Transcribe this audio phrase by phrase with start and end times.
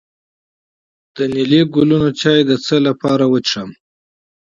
[1.15, 3.69] د اسطوخودوس چای د څه لپاره وڅښم؟